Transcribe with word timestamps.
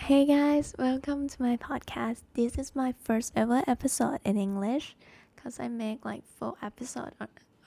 Hey 0.00 0.24
guys, 0.24 0.74
welcome 0.78 1.28
to 1.28 1.42
my 1.42 1.58
podcast. 1.58 2.22
This 2.32 2.56
is 2.56 2.74
my 2.74 2.94
first 3.04 3.32
ever 3.36 3.62
episode 3.68 4.18
in 4.24 4.38
English 4.38 4.96
because 5.36 5.60
I 5.60 5.68
make 5.68 6.06
like 6.06 6.24
four 6.24 6.54
episodes 6.62 7.14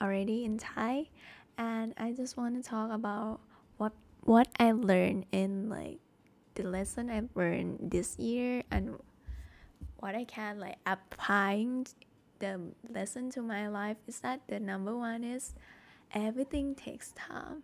already 0.02 0.44
in 0.44 0.58
Thai 0.58 1.08
and 1.56 1.94
I 1.96 2.10
just 2.10 2.36
want 2.36 2.56
to 2.56 2.68
talk 2.68 2.90
about 2.90 3.38
what 3.78 3.92
what 4.22 4.48
I 4.58 4.72
learned 4.72 5.26
in 5.30 5.70
like 5.70 6.00
the 6.56 6.64
lesson 6.64 7.08
I've 7.08 7.30
learned 7.36 7.78
this 7.80 8.18
year 8.18 8.64
and 8.68 8.98
what 10.00 10.16
I 10.16 10.24
can 10.24 10.58
like 10.58 10.76
applying 10.84 11.86
the 12.40 12.60
lesson 12.90 13.30
to 13.30 13.42
my 13.42 13.68
life 13.68 13.96
is 14.08 14.18
that 14.20 14.40
the 14.48 14.58
number 14.58 14.94
one 14.94 15.22
is 15.22 15.54
everything 16.12 16.74
takes 16.74 17.12
time 17.12 17.62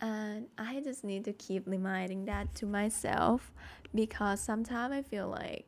and 0.00 0.46
I 0.58 0.80
just 0.80 1.04
need 1.04 1.24
to 1.24 1.32
keep 1.32 1.66
reminding 1.66 2.26
that 2.26 2.54
to 2.56 2.66
myself 2.66 3.50
because 3.94 4.40
sometimes 4.40 4.92
I 4.92 5.02
feel 5.02 5.28
like 5.28 5.66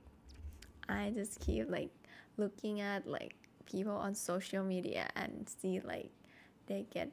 I 0.89 1.11
just 1.15 1.41
keep 1.41 1.71
like 1.71 1.91
looking 2.37 2.81
at 2.81 3.07
like 3.07 3.35
people 3.67 3.93
on 3.93 4.15
social 4.15 4.65
media 4.65 5.09
and 5.17 5.49
see 5.61 5.81
like 5.81 6.11
they 6.67 6.87
get 6.93 7.11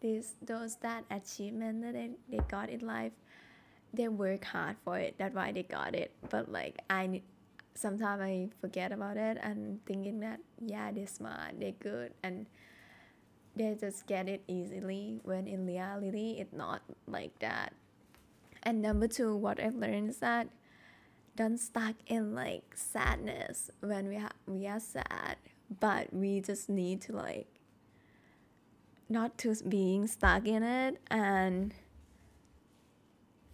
this 0.00 0.34
those 0.42 0.76
that 0.76 1.04
achievement 1.10 1.82
that 1.82 1.94
they, 1.94 2.10
they 2.28 2.42
got 2.48 2.68
in 2.68 2.80
life. 2.80 3.12
They 3.92 4.08
work 4.08 4.44
hard 4.44 4.76
for 4.84 4.98
it. 4.98 5.14
That's 5.18 5.34
why 5.34 5.52
they 5.52 5.62
got 5.62 5.94
it. 5.94 6.12
But 6.28 6.50
like 6.50 6.78
I 6.90 7.22
sometimes 7.74 8.20
I 8.22 8.48
forget 8.60 8.92
about 8.92 9.16
it 9.16 9.38
and 9.42 9.84
thinking 9.86 10.20
that 10.20 10.40
yeah 10.60 10.92
they're 10.92 11.06
smart 11.06 11.58
they're 11.58 11.72
good 11.72 12.12
and 12.22 12.46
they 13.56 13.76
just 13.78 14.06
get 14.06 14.28
it 14.28 14.42
easily 14.48 15.20
when 15.22 15.46
in 15.46 15.66
reality 15.66 16.36
it's 16.38 16.52
not 16.52 16.82
like 17.06 17.38
that. 17.38 17.72
And 18.62 18.80
number 18.80 19.06
two 19.06 19.36
what 19.36 19.60
i've 19.60 19.74
learned 19.74 20.08
is 20.08 20.18
that 20.18 20.48
don't 21.36 21.58
stuck 21.58 21.96
in 22.06 22.34
like 22.34 22.62
sadness 22.74 23.70
when 23.80 24.08
we, 24.08 24.16
ha- 24.16 24.30
we 24.46 24.66
are 24.66 24.80
sad 24.80 25.36
but 25.80 26.12
we 26.14 26.40
just 26.40 26.68
need 26.68 27.00
to 27.02 27.12
like 27.12 27.48
not 29.08 29.36
to 29.38 29.54
being 29.68 30.06
stuck 30.06 30.46
in 30.46 30.62
it 30.62 30.98
and 31.10 31.74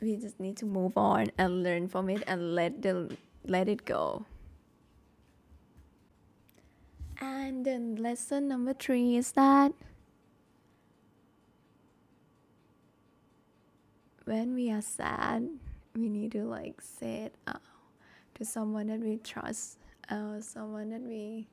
we 0.01 0.17
just 0.17 0.41
need 0.41 0.57
to 0.57 0.67
move 0.67 0.97
on 0.97 1.31
and 1.37 1.63
learn 1.63 1.89
from 1.89 2.09
it 2.09 2.23
and 2.27 2.55
let 2.55 2.83
the 2.83 3.17
let 3.45 3.69
it 3.69 3.85
go. 3.85 4.25
And 7.21 7.65
then 7.67 7.97
lesson 7.97 8.49
number 8.49 8.73
three 8.73 9.17
is 9.17 9.33
that 9.33 9.73
when 14.31 14.55
we 14.55 14.71
are 14.71 14.81
sad, 14.81 15.49
we 15.97 16.09
need 16.09 16.31
to 16.31 16.45
like 16.45 16.81
say 16.81 17.23
it 17.27 17.35
out 17.49 17.63
to 18.37 18.45
someone 18.45 18.87
that 18.87 19.01
we 19.01 19.17
trust, 19.17 19.79
uh, 20.09 20.41
someone 20.41 20.91
that 20.91 21.01
we 21.01 21.49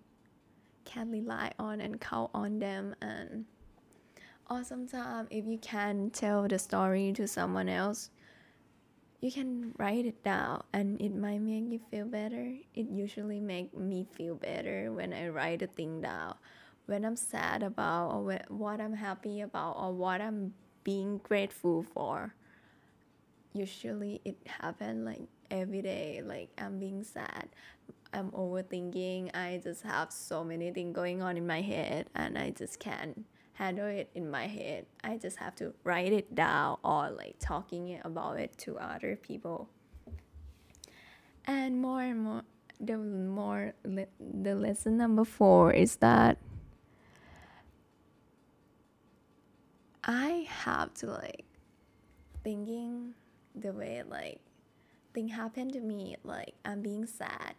can 0.85 1.09
rely 1.09 1.51
on 1.57 1.81
and 1.81 1.99
count 1.99 2.29
on 2.35 2.59
them. 2.59 2.93
And 3.01 3.45
or 4.47 4.63
sometimes 4.63 5.27
if 5.31 5.47
you 5.47 5.57
can 5.57 6.11
tell 6.11 6.47
the 6.47 6.59
story 6.59 7.11
to 7.13 7.27
someone 7.27 7.67
else 7.67 8.11
you 9.21 9.31
can 9.31 9.73
write 9.79 10.05
it 10.05 10.23
down 10.23 10.63
and 10.71 11.01
it 11.01 11.15
might 11.15 11.41
make 11.41 11.71
you 11.71 11.79
feel 11.89 12.05
better. 12.05 12.53
It 12.75 12.87
usually 12.91 13.39
make 13.39 13.75
me 13.75 14.05
feel 14.13 14.35
better 14.35 14.93
when 14.93 15.11
i 15.11 15.29
write 15.29 15.63
a 15.63 15.67
thing 15.67 16.01
down. 16.01 16.35
When 16.85 17.03
i'm 17.03 17.15
sad 17.15 17.63
about 17.63 18.11
or 18.11 18.39
what 18.49 18.79
i'm 18.79 18.93
happy 18.93 19.41
about 19.41 19.77
or 19.79 19.91
what 19.91 20.21
i'm 20.21 20.53
being 20.83 21.17
grateful 21.17 21.81
for 21.81 22.35
usually 23.57 24.21
it 24.25 24.37
happen 24.45 25.05
like 25.05 25.21
every 25.49 25.81
day 25.81 26.21
like 26.25 26.49
i'm 26.57 26.79
being 26.79 27.03
sad 27.03 27.47
i'm 28.13 28.29
overthinking 28.31 29.33
i 29.35 29.59
just 29.63 29.83
have 29.83 30.11
so 30.11 30.43
many 30.43 30.71
things 30.71 30.93
going 30.95 31.21
on 31.21 31.37
in 31.37 31.47
my 31.47 31.61
head 31.61 32.07
and 32.15 32.37
i 32.37 32.49
just 32.49 32.79
can't 32.79 33.25
handle 33.57 33.87
it 33.87 34.09
in 34.13 34.29
my 34.29 34.45
head. 34.45 34.85
I 35.03 35.17
just 35.17 35.37
have 35.37 35.55
to 35.55 35.73
write 35.83 36.13
it 36.13 36.35
down 36.35 36.77
or 36.83 37.09
like 37.09 37.35
talking 37.39 37.99
about 38.03 38.39
it 38.39 38.55
to 38.59 38.77
other 38.77 39.15
people. 39.15 39.67
And 41.45 41.81
more 41.81 42.01
and 42.01 42.19
more 42.19 42.41
the 42.79 42.97
more 42.97 43.73
the 43.83 44.53
lesson 44.53 44.97
number 44.97 45.25
four 45.25 45.73
is 45.73 45.95
that 45.95 46.37
i 50.03 50.45
have 50.47 50.93
to 50.93 51.07
like 51.07 51.43
thinking 52.43 53.15
the 53.61 53.71
way 53.71 54.03
like 54.07 54.39
thing 55.13 55.29
happened 55.29 55.73
to 55.73 55.79
me 55.79 56.15
like 56.23 56.53
i'm 56.65 56.81
being 56.81 57.05
sad. 57.05 57.55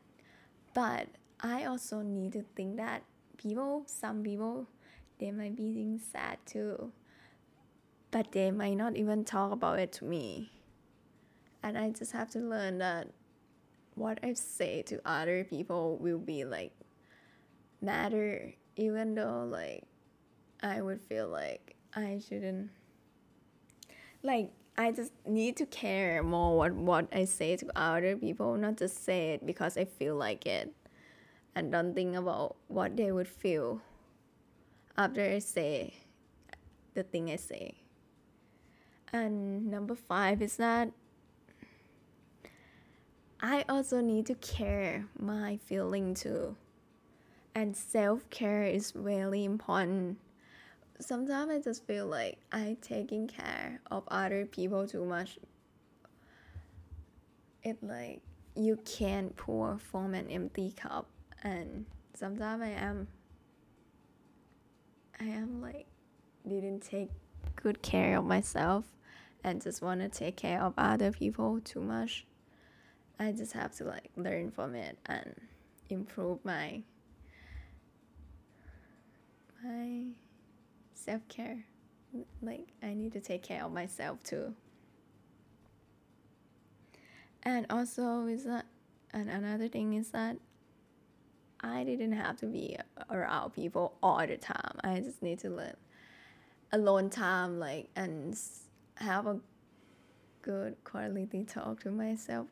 But 0.74 1.08
i 1.40 1.64
also 1.64 2.02
need 2.02 2.32
to 2.32 2.44
think 2.54 2.76
that 2.76 3.02
people 3.36 3.84
some 3.86 4.22
people 4.22 4.68
they 5.18 5.30
might 5.30 5.56
be 5.56 5.72
being 5.72 5.98
sad 5.98 6.38
too. 6.46 6.92
But 8.10 8.32
they 8.32 8.50
might 8.50 8.74
not 8.74 8.96
even 8.96 9.24
talk 9.24 9.52
about 9.52 9.78
it 9.78 9.92
to 9.92 10.04
me. 10.04 10.50
And 11.62 11.76
i 11.76 11.90
just 11.90 12.12
have 12.12 12.30
to 12.30 12.38
learn 12.38 12.78
that 12.78 13.08
what 13.94 14.20
i 14.22 14.32
say 14.32 14.82
to 14.82 15.00
other 15.04 15.42
people 15.42 15.98
will 15.98 16.18
be 16.18 16.44
like 16.44 16.72
matter 17.80 18.54
even 18.76 19.14
though 19.14 19.44
like 19.50 19.82
i 20.62 20.80
would 20.80 21.00
feel 21.00 21.28
like 21.28 21.74
i 21.94 22.20
shouldn't. 22.26 22.70
Like 24.22 24.50
I 24.80 24.92
just 24.92 25.12
need 25.26 25.56
to 25.56 25.66
care 25.66 26.22
more 26.22 26.56
what, 26.56 26.72
what 26.72 27.08
I 27.12 27.24
say 27.24 27.56
to 27.56 27.66
other 27.74 28.16
people, 28.16 28.56
not 28.56 28.76
just 28.76 29.04
say 29.04 29.30
it 29.30 29.44
because 29.44 29.76
I 29.76 29.84
feel 29.84 30.14
like 30.14 30.46
it. 30.46 30.72
And 31.56 31.72
don't 31.72 31.94
think 31.94 32.14
about 32.14 32.54
what 32.68 32.96
they 32.96 33.10
would 33.10 33.26
feel 33.26 33.82
after 34.96 35.24
I 35.24 35.40
say 35.40 35.94
the 36.94 37.02
thing 37.02 37.28
I 37.28 37.36
say. 37.36 37.74
And 39.12 39.68
number 39.68 39.96
five 39.96 40.40
is 40.40 40.56
that 40.58 40.92
I 43.40 43.64
also 43.68 44.00
need 44.00 44.26
to 44.26 44.34
care 44.36 45.06
my 45.18 45.56
feeling 45.56 46.14
too. 46.14 46.54
And 47.52 47.76
self 47.76 48.30
care 48.30 48.62
is 48.62 48.94
really 48.94 49.44
important 49.44 50.18
sometimes 51.00 51.50
I 51.50 51.60
just 51.60 51.86
feel 51.86 52.06
like 52.06 52.38
I 52.52 52.76
taking 52.80 53.28
care 53.28 53.80
of 53.90 54.04
other 54.08 54.46
people 54.46 54.86
too 54.86 55.04
much. 55.04 55.38
It 57.62 57.78
like 57.82 58.20
you 58.54 58.78
can't 58.84 59.36
pour 59.36 59.78
from 59.78 60.14
an 60.14 60.28
empty 60.30 60.72
cup 60.72 61.06
and 61.42 61.86
sometimes 62.14 62.62
I 62.62 62.70
am 62.70 63.08
I 65.20 65.24
am 65.24 65.60
like 65.60 65.86
didn't 66.46 66.80
take 66.80 67.10
good 67.56 67.82
care 67.82 68.16
of 68.18 68.24
myself 68.24 68.84
and 69.44 69.62
just 69.62 69.82
want 69.82 70.00
to 70.00 70.08
take 70.08 70.36
care 70.36 70.60
of 70.60 70.74
other 70.76 71.12
people 71.12 71.60
too 71.60 71.80
much. 71.80 72.26
I 73.18 73.32
just 73.32 73.52
have 73.52 73.72
to 73.76 73.84
like 73.84 74.10
learn 74.16 74.50
from 74.50 74.74
it 74.74 74.98
and 75.06 75.34
improve 75.90 76.44
my 76.44 76.82
my 79.62 80.04
self 81.08 81.26
care. 81.28 81.64
Like, 82.42 82.68
I 82.82 82.92
need 82.92 83.12
to 83.12 83.20
take 83.20 83.42
care 83.42 83.64
of 83.64 83.72
myself 83.72 84.22
too. 84.22 84.54
And 87.42 87.64
also, 87.70 88.26
is 88.26 88.44
that, 88.44 88.66
and 89.14 89.30
another 89.30 89.68
thing 89.68 89.94
is 89.94 90.10
that 90.10 90.36
I 91.60 91.84
didn't 91.84 92.12
have 92.12 92.36
to 92.38 92.46
be 92.46 92.76
around 93.10 93.52
people 93.52 93.94
all 94.02 94.26
the 94.26 94.36
time. 94.36 94.78
I 94.84 95.00
just 95.00 95.22
need 95.22 95.38
to 95.40 95.48
live 95.50 95.76
alone 96.72 97.08
time, 97.08 97.58
like, 97.58 97.88
and 97.96 98.38
have 98.96 99.26
a 99.26 99.40
good 100.42 100.76
quality 100.84 101.44
talk 101.44 101.80
to 101.84 101.90
myself, 101.90 102.48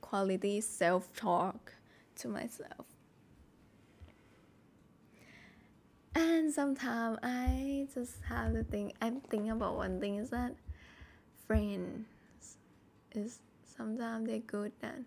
quality 0.00 0.60
self 0.60 1.14
talk 1.14 1.72
to 2.16 2.28
myself. 2.28 2.93
And 6.14 6.52
sometimes 6.52 7.18
I 7.22 7.88
just 7.92 8.16
have 8.28 8.52
to 8.54 8.62
think 8.64 8.94
I'm 9.00 9.20
thinking 9.20 9.50
about 9.50 9.76
one 9.76 10.00
thing 10.00 10.16
is 10.16 10.30
that 10.30 10.54
friends 11.46 12.06
is 13.12 13.40
sometimes 13.64 14.28
they're 14.28 14.38
good 14.38 14.72
and 14.82 15.06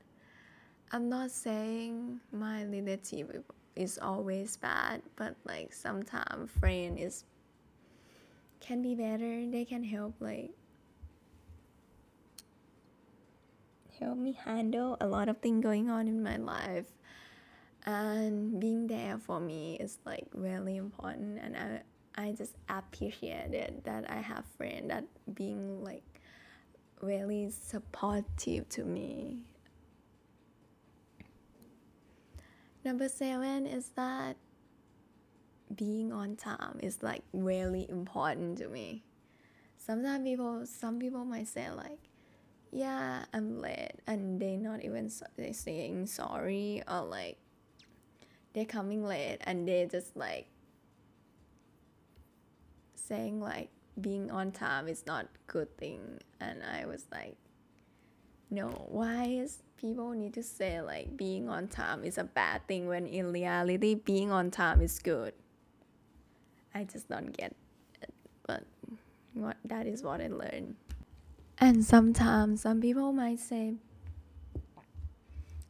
I'm 0.92 1.10
not 1.10 1.32
saying 1.32 2.20
my 2.32 2.64
relationship 2.64 3.46
is 3.76 4.00
always 4.02 4.58
bad 4.58 5.02
but 5.16 5.36
like 5.46 5.74
sometimes 5.74 6.52
friend 6.60 6.98
is 6.98 7.24
can 8.60 8.82
be 8.82 8.96
better 8.96 9.46
they 9.50 9.66
can 9.66 9.84
help 9.84 10.16
like 10.20 10.52
help 14.00 14.18
me 14.18 14.38
handle 14.44 14.98
a 15.00 15.08
lot 15.08 15.30
of 15.30 15.38
things 15.38 15.64
going 15.64 15.90
on 15.90 16.08
in 16.08 16.22
my 16.22 16.38
life 16.38 16.97
and 17.88 18.60
being 18.60 18.86
there 18.86 19.18
for 19.18 19.40
me 19.40 19.78
is 19.80 19.98
like 20.06 20.28
really 20.34 20.76
important 20.76 21.40
and 21.42 21.56
I 21.56 21.82
I 22.20 22.32
just 22.32 22.56
appreciate 22.68 23.54
it 23.54 23.84
that 23.86 24.10
I 24.10 24.16
have 24.16 24.44
friends 24.58 24.90
that 24.90 25.06
being 25.34 25.84
like 25.84 26.04
really 27.00 27.52
supportive 27.52 28.68
to 28.70 28.84
me. 28.84 29.38
Number 32.84 33.08
seven 33.08 33.68
is 33.68 33.90
that 33.90 34.36
being 35.76 36.12
on 36.12 36.36
time 36.36 36.80
is 36.82 37.04
like 37.04 37.22
really 37.34 37.88
important 37.88 38.58
to 38.60 38.68
me. 38.68 39.04
Sometimes 39.78 40.28
people, 40.28 40.66
some 40.66 40.98
people 40.98 41.24
might 41.24 41.48
say 41.48 41.70
like, 41.70 42.00
yeah, 42.72 43.26
I'm 43.32 43.62
late, 43.62 43.94
and 44.08 44.40
they 44.40 44.58
not 44.58 44.84
even 44.84 45.12
they 45.38 45.54
saying 45.54 46.08
sorry 46.08 46.82
or 46.90 47.02
like 47.02 47.38
they're 48.58 48.66
coming 48.66 49.06
late 49.06 49.38
and 49.42 49.68
they're 49.68 49.86
just 49.86 50.18
like 50.18 50.48
saying 52.96 53.40
like 53.40 53.70
being 54.02 54.32
on 54.32 54.52
time 54.52 54.88
is 54.88 55.06
not 55.06 55.28
good 55.46 55.78
thing. 55.78 56.02
And 56.42 56.64
I 56.64 56.88
was 56.88 57.06
like 57.12 57.36
no 58.50 58.70
why 58.90 59.26
is 59.26 59.60
people 59.80 60.10
need 60.10 60.34
to 60.34 60.42
say 60.42 60.82
like 60.82 61.16
being 61.16 61.48
on 61.48 61.68
time 61.68 62.04
is 62.04 62.18
a 62.18 62.24
bad 62.24 62.68
thing 62.68 62.88
when 62.88 63.06
in 63.06 63.32
reality 63.32 63.94
being 63.94 64.32
on 64.32 64.50
time 64.50 64.82
is 64.82 64.98
good? 64.98 65.34
I 66.74 66.84
just 66.84 67.08
don't 67.10 67.38
get 67.38 67.54
it 68.02 68.14
but 68.48 68.64
what 69.36 69.58
that 69.66 69.86
is 69.86 70.02
what 70.02 70.20
I 70.20 70.30
learned. 70.30 70.78
And 71.60 71.86
sometimes 71.86 72.62
some 72.62 72.82
people 72.82 73.14
might 73.14 73.40
say 73.40 73.76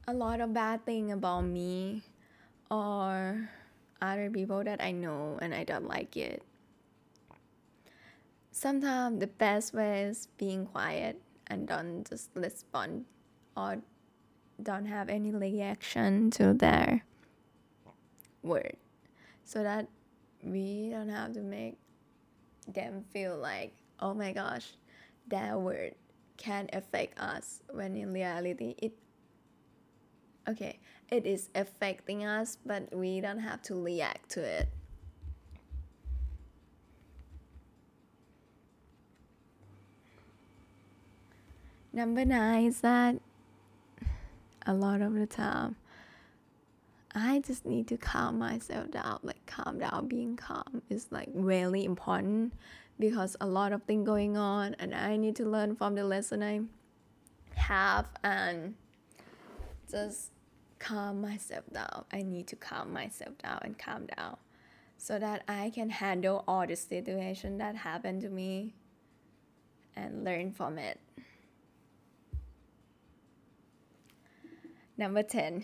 a 0.08 0.14
lot 0.14 0.40
of 0.40 0.54
bad 0.54 0.86
thing 0.86 1.12
about 1.12 1.42
me 1.42 2.04
or 2.70 3.50
other 4.02 4.30
people 4.30 4.64
that 4.64 4.82
I 4.82 4.92
know 4.92 5.40
and 5.42 5.54
I 5.54 5.64
don't 5.64 5.88
like 5.88 6.16
it. 6.18 6.44
Sometimes 8.52 9.20
the 9.20 9.28
best 9.28 9.74
way 9.74 10.04
is 10.04 10.28
being 10.38 10.66
quiet 10.66 11.22
and 11.48 11.68
don't 11.68 12.08
just 12.08 12.30
respond 12.36 13.06
or 13.56 13.78
don't 14.62 14.86
have 14.86 15.10
any 15.10 15.32
reaction 15.32 16.32
to 16.32 16.54
their 16.54 17.04
word. 18.42 18.78
So 19.46 19.64
that 19.64 19.88
we 20.44 20.90
don't 20.92 21.10
have 21.10 21.34
to 21.34 21.42
make 21.42 21.78
them 22.68 23.04
feel 23.12 23.38
like 23.38 23.74
oh 24.00 24.14
my 24.14 24.32
gosh 24.34 24.74
that 25.28 25.60
word 25.60 25.96
can 26.38 26.70
affect 26.74 27.20
us 27.20 27.62
when 27.72 27.96
in 27.96 28.14
reality 28.14 28.76
it 28.78 28.94
okay 30.48 30.80
it 31.10 31.26
is 31.26 31.50
affecting 31.56 32.26
us 32.26 32.58
but 32.66 32.94
we 32.96 33.22
don't 33.22 33.40
have 33.40 33.62
to 33.62 33.76
react 33.76 34.30
to 34.30 34.42
it 34.42 34.70
Number 41.98 42.26
nine 42.26 42.66
is 42.66 42.82
that 42.82 43.16
a 44.68 44.74
lot 44.76 45.02
of 45.02 45.16
the 45.16 45.26
time 45.26 45.78
I 47.16 47.40
just 47.40 47.66
need 47.66 47.88
to 47.88 47.98
calm 47.98 48.38
myself 48.38 48.92
down. 48.92 49.18
Like 49.24 49.44
calm 49.48 49.80
down, 49.80 50.08
being 50.08 50.36
calm 50.36 50.84
is 50.92 51.08
like 51.10 51.30
really 51.34 51.86
important 51.86 52.54
because 53.00 53.36
a 53.42 53.48
lot 53.48 53.72
of 53.74 53.82
things 53.82 54.06
going 54.06 54.38
on 54.38 54.76
and 54.78 54.94
I 54.94 55.18
need 55.18 55.36
to 55.38 55.46
learn 55.46 55.76
from 55.76 55.96
the 55.96 56.04
lesson 56.04 56.44
I 56.44 56.62
have 57.56 58.06
and 58.24 58.76
just 59.90 60.30
calm 60.80 61.22
myself 61.22 61.64
down. 61.72 62.06
I 62.12 62.22
need 62.22 62.48
to 62.48 62.56
calm 62.56 62.94
myself 62.94 63.38
down 63.38 63.60
and 63.64 63.78
calm 63.78 64.08
down 64.18 64.38
so 64.98 65.20
that 65.20 65.44
I 65.48 65.72
can 65.74 65.90
handle 65.90 66.44
all 66.48 66.66
the 66.66 66.76
situation 66.76 67.58
that 67.60 67.76
happened 67.76 68.22
to 68.22 68.30
me 68.30 68.74
and 69.96 70.24
learn 70.24 70.52
from 70.52 70.78
it. 70.78 71.00
Number 74.98 75.22
10. 75.22 75.64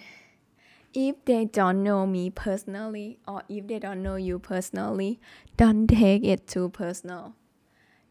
If 0.94 1.26
they 1.26 1.46
don't 1.46 1.82
know 1.82 2.06
me 2.06 2.30
personally 2.30 3.20
or 3.28 3.42
if 3.50 3.66
they 3.66 3.80
don't 3.80 4.04
know 4.04 4.16
you 4.16 4.38
personally, 4.38 5.20
don't 5.58 5.88
take 5.88 6.24
it 6.24 6.46
too 6.46 6.70
personal. 6.70 7.34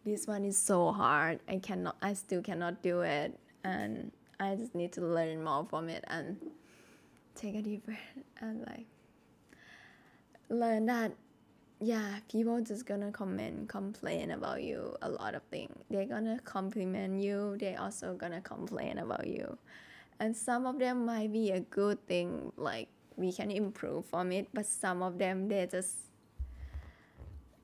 This 0.04 0.26
one 0.26 0.44
is 0.44 0.58
so 0.58 0.90
hard. 0.90 1.38
I 1.48 1.58
cannot 1.58 1.96
I 2.02 2.14
still 2.14 2.42
cannot 2.42 2.82
do 2.82 3.02
it 3.02 3.38
and 3.62 4.10
I 4.40 4.56
just 4.56 4.74
need 4.74 4.92
to 4.94 5.00
learn 5.00 5.44
more 5.44 5.64
from 5.70 5.88
it 5.88 6.02
and 6.08 6.38
take 7.42 7.54
a 7.54 7.62
deep 7.62 7.84
breath 7.84 7.98
and 8.40 8.60
like 8.66 8.86
learn 10.48 10.86
that 10.86 11.12
yeah, 11.84 12.20
people 12.30 12.60
just 12.60 12.86
gonna 12.86 13.10
comment, 13.10 13.68
complain 13.68 14.30
about 14.30 14.62
you 14.62 14.94
a 15.02 15.08
lot 15.10 15.34
of 15.34 15.42
things. 15.50 15.74
They're 15.90 16.04
gonna 16.04 16.38
compliment 16.44 17.20
you, 17.20 17.56
they 17.58 17.74
also 17.74 18.14
gonna 18.14 18.40
complain 18.40 18.98
about 18.98 19.26
you 19.26 19.58
and 20.22 20.36
some 20.36 20.66
of 20.66 20.78
them 20.78 21.04
might 21.04 21.32
be 21.32 21.50
a 21.50 21.60
good 21.60 21.98
thing 22.06 22.52
like 22.56 22.88
we 23.16 23.32
can 23.32 23.50
improve 23.50 24.06
from 24.06 24.30
it 24.30 24.46
but 24.54 24.64
some 24.64 25.02
of 25.02 25.18
them 25.18 25.48
they 25.48 25.66
just 25.70 25.96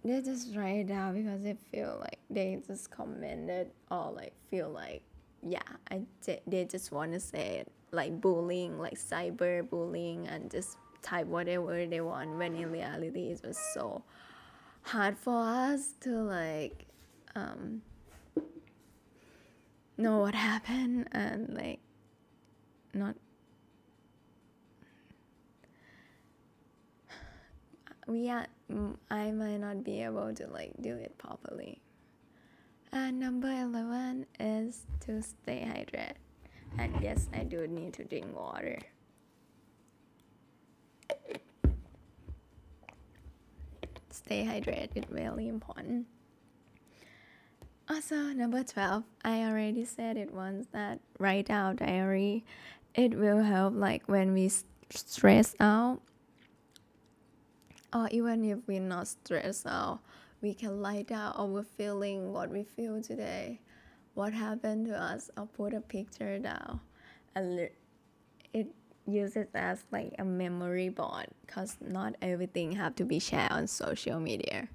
they 0.05 0.21
just 0.21 0.57
write 0.57 0.81
it 0.81 0.89
down 0.89 1.15
because 1.15 1.41
they 1.43 1.57
feel 1.71 1.99
like 2.01 2.19
they 2.31 2.61
just 2.67 2.91
commented 2.91 3.71
or 3.93 4.11
like 4.11 4.33
feel 4.51 4.71
like 4.71 5.03
yeah 5.47 5.63
I 5.91 6.03
they 6.47 6.65
just 6.65 6.93
want 6.93 7.13
to 7.13 7.21
say 7.21 7.59
it 7.59 7.73
like 7.93 8.21
bullying 8.21 8.79
like 8.79 8.95
cyber 8.95 9.69
bullying 9.69 10.27
and 10.29 10.51
just 10.51 10.77
type 11.03 11.27
whatever 11.27 11.87
they 11.87 12.01
want 12.01 12.37
when 12.37 12.55
in 12.55 12.71
reality 12.71 13.31
it 13.31 13.41
was 13.47 13.59
so 13.75 14.03
hard 14.83 15.17
for 15.17 15.39
us 15.39 15.95
to 16.01 16.11
like 16.11 16.87
um 17.35 17.83
know 19.97 20.19
what 20.19 20.35
happened 20.35 21.09
and 21.13 21.55
like 21.55 21.81
not 22.95 23.15
we 28.07 28.31
I 28.31 28.47
might 29.33 29.59
not 29.59 29.85
be 29.85 30.03
able 30.03 30.33
to 30.35 30.47
like 30.47 30.73
do 30.81 30.95
it 30.95 31.17
properly. 31.19 31.81
And 32.93 33.21
number 33.21 33.49
11 33.49 34.27
is 34.41 34.83
to 35.01 35.23
stay 35.23 35.67
hydrated. 35.67 36.15
And 36.79 36.95
yes, 37.03 37.29
I 37.33 37.45
do 37.45 37.67
need 37.67 37.93
to 37.95 38.05
drink 38.05 38.35
water. 38.37 38.79
Stay 44.11 44.45
hydrated 44.45 45.05
really 45.11 45.49
important. 45.49 46.07
Also, 47.89 48.17
number 48.17 48.63
12, 48.63 49.05
I 49.25 49.45
already 49.45 49.85
said 49.85 50.17
it 50.17 50.33
once 50.35 50.67
that 50.73 51.01
write 51.19 51.49
out 51.49 51.77
diary 51.77 52.45
it 52.95 53.15
will 53.15 53.43
help 53.43 53.75
like 53.77 54.03
when 54.07 54.33
we 54.33 54.51
stress 54.91 55.55
out 55.61 56.01
or 57.93 58.09
even 58.11 58.45
if 58.45 58.59
we're 58.67 58.81
not 58.81 59.07
stressed 59.07 59.67
out 59.67 60.01
we 60.41 60.55
can 60.55 60.81
write 60.81 61.09
down 61.09 61.35
oh, 61.37 61.57
our 61.57 61.63
feeling 61.63 62.33
what 62.33 62.51
we 62.51 62.65
feel 62.65 63.03
today. 63.03 63.61
What 64.15 64.33
happened 64.33 64.87
to 64.87 64.97
us? 65.01 65.31
Or 65.37 65.47
put 65.47 65.75
a 65.75 65.81
picture 65.81 66.39
down. 66.39 66.81
And 67.35 67.69
it 68.53 68.69
uses 69.07 69.47
as 69.55 69.85
like 69.91 70.15
a 70.19 70.25
memory 70.25 70.89
board 70.89 71.27
because 71.47 71.77
not 71.81 72.15
everything 72.21 72.73
have 72.73 72.95
to 72.97 73.05
be 73.05 73.19
shared 73.19 73.51
on 73.51 73.67
social 73.67 74.21
media. 74.21 74.69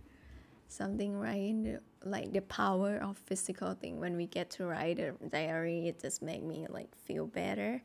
Something 0.67 1.19
right 1.19 1.77
like 2.03 2.33
the 2.33 2.41
power 2.41 2.97
of 2.97 3.17
physical 3.17 3.73
thing 3.75 3.99
when 3.99 4.17
we 4.17 4.25
get 4.25 4.49
to 4.49 4.65
write 4.65 4.99
a 4.99 5.13
diary 5.29 5.87
it 5.87 6.01
just 6.01 6.21
make 6.21 6.43
me 6.43 6.65
like 6.69 6.93
feel 6.95 7.27
better. 7.27 7.81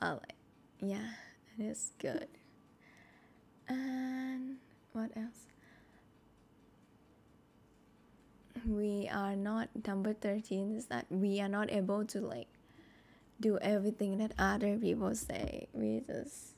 I 0.00 0.10
like, 0.10 0.34
yeah, 0.80 1.10
it 1.58 1.62
is 1.62 1.92
good. 1.98 2.26
And 3.68 4.56
what 4.92 5.10
else? 5.16 5.51
We 8.66 9.08
are 9.12 9.34
not 9.34 9.68
number 9.86 10.12
13 10.12 10.76
is 10.76 10.86
that 10.86 11.06
we 11.10 11.40
are 11.40 11.48
not 11.48 11.70
able 11.70 12.04
to 12.06 12.20
like 12.20 12.48
do 13.40 13.58
everything 13.58 14.18
that 14.18 14.32
other 14.38 14.76
people 14.76 15.14
say. 15.14 15.68
We 15.72 16.02
just 16.06 16.54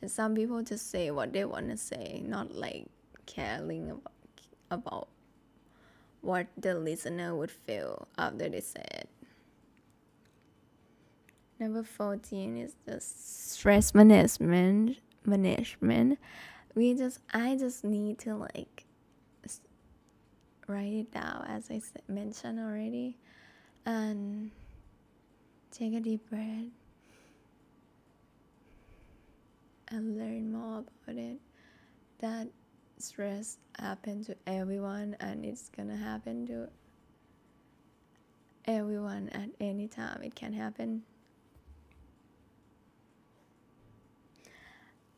and 0.00 0.10
some 0.10 0.34
people 0.34 0.62
just 0.62 0.90
say 0.90 1.10
what 1.10 1.32
they 1.32 1.44
want 1.44 1.70
to 1.70 1.76
say, 1.76 2.22
not 2.24 2.54
like 2.54 2.86
caring 3.26 3.90
about 3.90 4.12
about 4.70 5.08
what 6.20 6.46
the 6.56 6.74
listener 6.74 7.34
would 7.34 7.50
feel 7.50 8.08
after 8.18 8.48
they 8.48 8.60
say 8.60 8.84
it. 8.92 9.08
Number 11.58 11.82
14 11.82 12.56
is 12.56 12.76
the 12.84 13.00
stress 13.00 13.94
management 13.94 14.98
management. 15.24 16.18
We 16.74 16.94
just 16.94 17.20
I 17.32 17.56
just 17.56 17.84
need 17.84 18.18
to 18.20 18.36
like 18.36 18.84
write 20.68 20.92
it 20.92 21.10
down 21.12 21.44
as 21.48 21.70
I 21.70 21.80
mentioned 22.08 22.60
already. 22.60 23.16
And 23.84 24.50
take 25.70 25.94
a 25.94 26.00
deep 26.00 26.28
breath 26.28 26.70
and 29.88 30.18
learn 30.18 30.52
more 30.52 30.80
about 30.80 31.16
it. 31.16 31.38
That 32.18 32.48
stress 32.98 33.58
happens 33.78 34.26
to 34.26 34.36
everyone 34.46 35.16
and 35.20 35.44
it's 35.44 35.70
gonna 35.74 35.96
happen 35.96 36.46
to 36.48 36.68
everyone 38.66 39.28
at 39.30 39.48
any 39.60 39.88
time. 39.88 40.22
It 40.22 40.34
can 40.34 40.52
happen. 40.52 41.02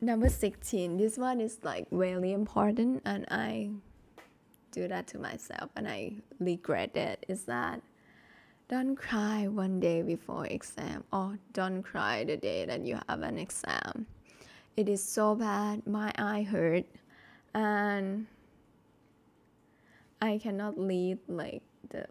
Number 0.02 0.30
16 0.30 0.96
this 0.96 1.18
one 1.18 1.42
is 1.42 1.58
like 1.62 1.86
really 1.90 2.32
important 2.32 3.02
and 3.04 3.26
i 3.30 3.68
do 4.70 4.88
that 4.88 5.06
to 5.06 5.18
myself 5.18 5.70
and 5.76 5.88
i 5.88 6.12
regret 6.38 6.96
it 6.96 7.24
is 7.28 7.44
that 7.44 7.80
don't 8.70 8.94
cry 8.94 9.48
one 9.48 9.80
day 9.80 10.00
before 10.00 10.46
exam 10.46 11.02
or 11.12 11.36
don't 11.52 11.82
cry 11.82 12.22
the 12.22 12.36
day 12.36 12.64
that 12.66 12.82
you 12.86 12.96
have 13.08 13.22
an 13.22 13.36
exam. 13.36 14.06
It 14.76 14.88
is 14.88 15.02
so 15.02 15.34
bad 15.34 15.84
my 15.88 16.12
eye 16.16 16.42
hurt 16.42 16.84
and 17.52 18.26
i 20.22 20.38
cannot 20.38 20.78
read 20.78 21.18
like 21.26 21.62
the 21.88 22.06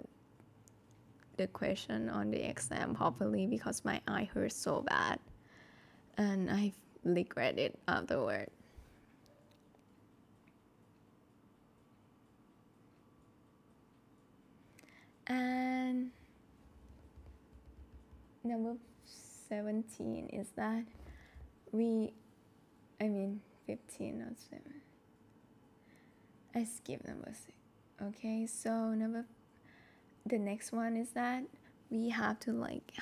the 1.38 1.48
question 1.48 2.10
on 2.10 2.30
the 2.30 2.50
exam 2.50 2.94
properly 2.94 3.48
because 3.48 3.86
my 3.86 4.01
eye 4.06 4.28
hurt 4.34 4.51
so 4.51 4.82
bad 4.82 5.18
and 6.18 6.51
i 6.51 6.74
regret 7.06 7.58
it 7.58 7.80
afterward 7.88 8.50
and 15.29 16.12
number 18.43 18.75
17 19.48 20.29
is 20.33 20.48
that 20.55 20.83
we 21.71 22.12
i 23.00 23.07
mean 23.07 23.41
15 23.67 24.19
not 24.19 24.38
7 24.50 24.62
i 26.55 26.63
skip 26.63 27.07
number 27.07 27.31
6 27.31 27.59
okay? 28.01 28.45
So 28.45 28.89
number 28.93 29.25
the 30.25 30.38
next 30.38 30.71
one 30.71 30.95
is 30.95 31.09
that 31.12 31.43
we 31.89 32.09
have 32.09 32.39
to 32.41 32.51
like 32.51 32.93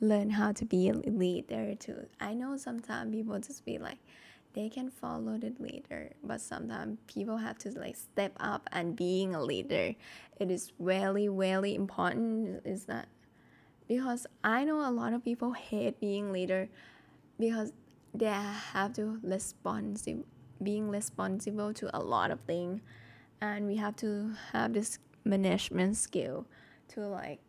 learn 0.00 0.30
how 0.30 0.52
to 0.52 0.64
be 0.64 0.88
a 0.88 0.94
leader 0.94 1.74
too. 1.74 2.06
I 2.20 2.34
know 2.34 2.56
sometimes 2.56 3.14
people 3.14 3.38
just 3.38 3.64
be 3.64 3.78
like 3.78 3.98
they 4.54 4.68
can 4.68 4.90
follow 4.90 5.38
the 5.38 5.52
leader 5.58 6.10
but 6.22 6.40
sometimes 6.40 6.98
people 7.06 7.36
have 7.36 7.58
to 7.58 7.70
like 7.70 7.96
step 7.96 8.32
up 8.38 8.68
and 8.72 8.96
being 8.96 9.34
a 9.34 9.42
leader. 9.42 9.94
It 10.38 10.50
is 10.50 10.72
really 10.78 11.28
really 11.28 11.74
important 11.74 12.62
is 12.64 12.84
that 12.86 13.08
because 13.88 14.26
i 14.42 14.64
know 14.64 14.88
a 14.88 14.90
lot 14.90 15.12
of 15.12 15.24
people 15.24 15.52
hate 15.52 16.00
being 16.00 16.32
leader 16.32 16.68
because 17.38 17.72
they 18.14 18.26
have 18.26 18.92
to 18.94 19.18
responsible 19.22 20.24
being 20.62 20.88
responsible 20.88 21.74
to 21.74 21.94
a 21.96 22.00
lot 22.00 22.30
of 22.30 22.40
things 22.42 22.80
and 23.40 23.66
we 23.66 23.76
have 23.76 23.96
to 23.96 24.32
have 24.52 24.72
this 24.72 24.98
management 25.24 25.96
skill 25.96 26.46
to 26.88 27.00
like 27.00 27.40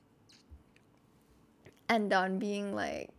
and 1.89 2.11
on 2.11 2.39
being 2.39 2.73
like 2.73 3.09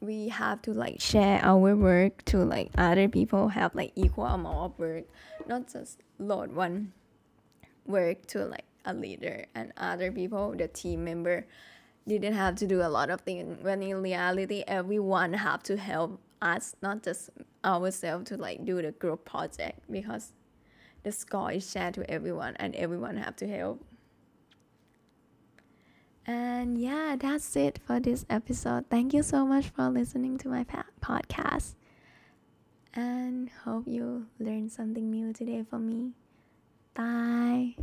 we 0.00 0.28
have 0.28 0.62
to 0.62 0.72
like 0.72 1.00
share 1.00 1.40
our 1.42 1.76
work 1.76 2.24
to 2.24 2.38
like 2.38 2.70
other 2.78 3.08
people 3.08 3.48
have 3.48 3.74
like 3.74 3.92
equal 3.94 4.26
amount 4.26 4.56
of 4.56 4.78
work 4.78 5.04
not 5.46 5.70
just 5.70 6.00
load 6.18 6.52
one 6.52 6.92
work 7.86 8.24
to 8.26 8.44
like 8.46 8.64
a 8.86 8.94
leader 8.94 9.44
and 9.54 9.72
other 9.76 10.10
people 10.10 10.54
the 10.56 10.68
team 10.68 11.04
member 11.04 11.46
didn't 12.08 12.32
have 12.32 12.54
to 12.54 12.66
do 12.66 12.80
a 12.80 12.88
lot 12.88 13.10
of 13.10 13.20
things 13.20 13.62
when 13.62 13.82
in 13.82 14.02
reality 14.02 14.64
everyone 14.66 15.32
have 15.34 15.62
to 15.62 15.76
help 15.76 16.18
us 16.40 16.74
not 16.82 17.02
just 17.02 17.30
ourselves 17.64 18.24
to 18.24 18.36
like 18.36 18.64
do 18.64 18.80
the 18.80 18.92
group 18.92 19.24
project 19.24 19.78
because 19.90 20.32
the 21.02 21.12
score 21.12 21.52
is 21.52 21.70
shared 21.70 21.94
to 21.94 22.10
everyone 22.10 22.56
and 22.56 22.74
everyone 22.74 23.16
have 23.16 23.36
to 23.36 23.46
help 23.46 23.84
and 26.30 26.78
yeah 26.78 27.16
that's 27.18 27.56
it 27.56 27.80
for 27.84 27.98
this 27.98 28.24
episode. 28.30 28.84
Thank 28.88 29.12
you 29.12 29.22
so 29.22 29.44
much 29.44 29.68
for 29.70 29.88
listening 29.90 30.38
to 30.38 30.48
my 30.48 30.64
podcast. 31.00 31.74
And 32.94 33.50
hope 33.64 33.86
you 33.86 34.26
learned 34.38 34.70
something 34.70 35.10
new 35.10 35.32
today 35.32 35.64
from 35.68 35.88
me. 35.88 36.12
Bye 36.94 37.74